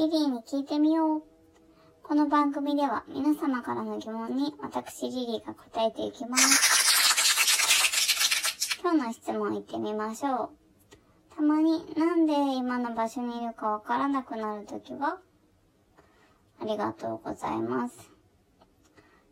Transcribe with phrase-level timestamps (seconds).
[0.00, 1.22] リリーに聞いてみよう。
[2.02, 7.20] この番組では皆様からの疑問に私リリーが答えていきます。
[8.82, 10.48] 今日の質問いってみましょう。
[11.36, 15.18] たまになんで今の場所にいるかわからなくなるときは
[16.62, 17.98] ありがとうございます。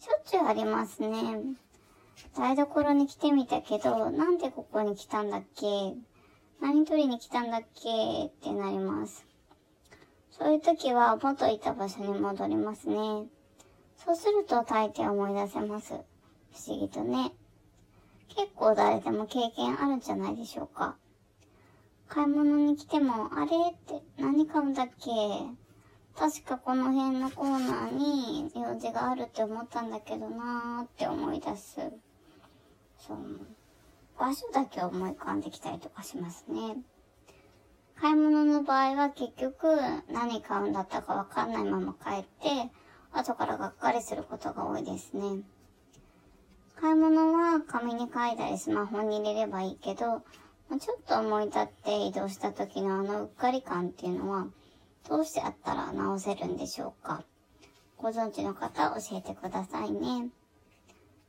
[0.00, 1.42] しょっちゅうありますね。
[2.34, 5.92] 台所に来てみたけど、なんでここに来たんだっけ？
[6.62, 8.28] 何取りに来たんだっけ？
[8.28, 9.26] ってなります。
[10.54, 12.94] そういう時は元いた場所に戻りますね。
[13.96, 15.94] そうすると大抵思い出せます。
[15.94, 15.96] 不
[16.68, 17.32] 思議とね。
[18.28, 20.94] 結構誰でも経験あるんじゃないでしょうか。
[22.06, 25.10] 買い物に来ても、あれって何買うんだっけ？
[26.16, 31.80] 確かこの辺のコーナーに用事があるって思ったんだけどなーって思い出す。
[32.96, 33.18] そう。
[34.16, 36.76] 場所だけ思い浮かんできたりとかしますね。
[38.00, 39.66] 買い物の場合は結局
[40.12, 42.70] 何買うんだったかわかんないまま帰って、
[43.12, 45.42] 後からがっかりすることが多いですね。
[46.76, 50.22] 買い物は紙に書いたりスマホに入れればいいけど、
[50.78, 54.48] ちょっと思い立って移動した時のあのうっかり感っていうのは、
[55.08, 57.24] どうしてあったら直せるんでしょうか
[57.96, 60.28] ご存知の方教えてくださいね。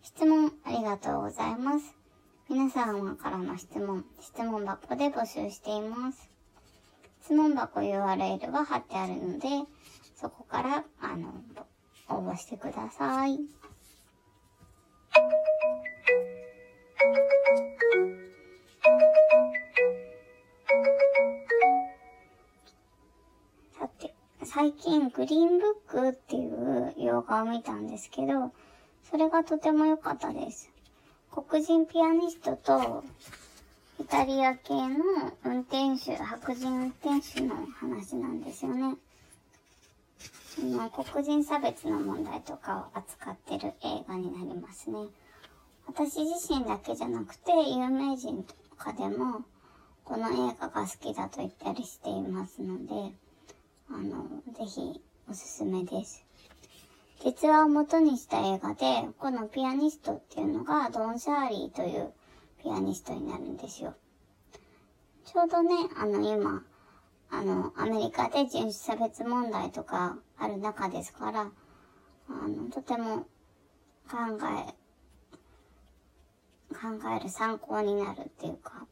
[0.01, 1.95] 質問ありがとうございます。
[2.49, 6.34] 皆様からの質問、質問箱で募集しています。
[7.25, 9.47] 質問箱 URL は貼ってあるので、
[10.15, 11.33] そこから、あの、
[12.07, 13.39] 応募してください。
[23.79, 28.53] さて、最近グリーンブックっていう洋画を見たんですけど、
[29.09, 30.69] それがとても良かったです。
[31.31, 33.03] 黒人ピアニストと
[33.97, 34.87] イタリア系の
[35.45, 38.97] 運転手、白人運転手の話なんですよね。
[40.55, 44.97] その黒人差別の問題とかを扱ってる映画になりますね。
[45.87, 49.43] 私自身だけじゃなくて有名人とかでも
[50.03, 53.15] この映画が好きだと言ったりしていますので、
[53.89, 56.25] あの、ぜひおすすめです。
[57.23, 62.11] 実話を元にした映画で、このピアニストっていうのがドン・シャーリーという
[62.65, 63.93] ピアニストになるんですよ。
[65.23, 66.63] ちょうどね、あの今、
[67.29, 71.51] あの、アメリカで人種差別問題とかある中ですから、
[72.27, 73.27] あの、とても
[74.09, 74.17] 考
[74.67, 74.73] え、
[76.73, 76.77] 考
[77.15, 78.87] える参考になるっていうか、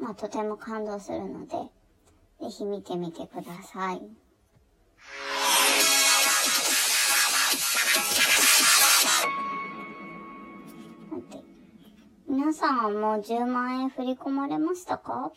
[0.00, 1.54] まあとても感動するので、
[2.40, 4.02] ぜひ見てみてください。
[12.38, 15.32] 皆さんはもう10万円振り込まれましたか？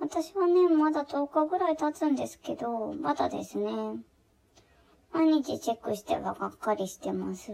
[0.00, 3.70] 私はね、まだ10日ぐらい経つんですけど、まだですね。
[5.12, 7.52] 毎日チェックしてはがっかりしてます。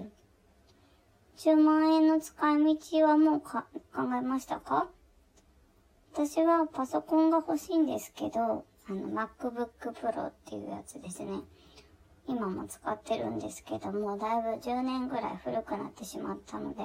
[1.38, 3.64] 10万円の使い道はもう考
[4.16, 4.86] えましたか？
[6.14, 11.40] 私はパソコンが欲しいんですけど、あの MacBook Pro っていうやつですね。
[12.28, 16.84] 今も使ってるんですけども、だいぶ10年ぐらい古くなってしまったので、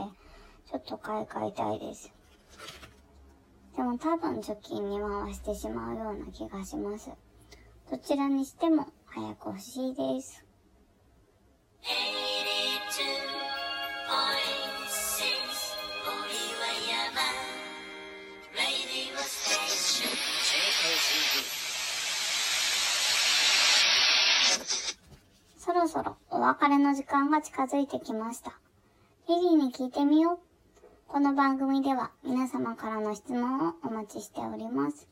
[0.69, 2.11] ちょっと買い替えたいです。
[3.75, 7.11] でも多分貯金に回してしまうような気がします。
[7.91, 10.43] どちらにしても早く欲しいです。
[25.57, 28.53] そろそろお別れの時間が近づいてきました。
[29.27, 30.54] リリーに聞いてみよう。
[31.15, 35.07] この番組では皆様からの質問をお待ちしております。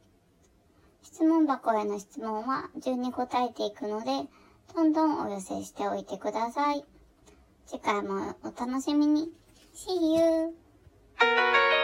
[1.02, 4.29] 質問箱への質問は順に答えていくので、
[4.75, 6.85] どんどんお寄せしておいてください。
[7.67, 9.31] 次回もお楽しみに。
[9.75, 11.80] See you!